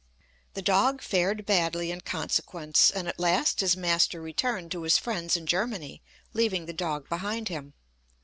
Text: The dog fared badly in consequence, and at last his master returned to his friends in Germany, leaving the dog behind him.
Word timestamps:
The 0.55 0.63
dog 0.63 1.03
fared 1.03 1.45
badly 1.45 1.91
in 1.91 2.01
consequence, 2.01 2.89
and 2.89 3.07
at 3.07 3.19
last 3.19 3.59
his 3.59 3.77
master 3.77 4.19
returned 4.19 4.71
to 4.71 4.81
his 4.81 4.97
friends 4.97 5.37
in 5.37 5.45
Germany, 5.45 6.01
leaving 6.33 6.65
the 6.65 6.73
dog 6.73 7.07
behind 7.07 7.49
him. 7.49 7.75